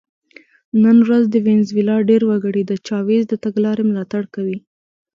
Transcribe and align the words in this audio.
نن 0.83 0.97
ورځ 1.05 1.23
د 1.29 1.35
وینزویلا 1.45 1.97
ډېر 2.09 2.21
وګړي 2.29 2.61
د 2.65 2.71
چاوېز 2.87 3.23
د 3.27 3.33
تګلارې 3.45 3.83
ملاتړ 3.89 4.23
کوي. 4.35 4.57